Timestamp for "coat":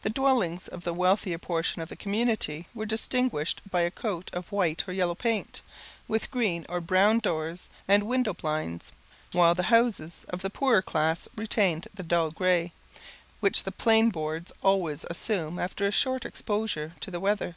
3.90-4.30